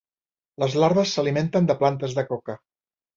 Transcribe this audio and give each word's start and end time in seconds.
Les 0.61 0.77
larves 0.83 1.13
s'alimenten 1.17 1.67
de 1.73 1.75
plantes 1.83 2.17
de 2.21 2.25
coca. 2.31 2.57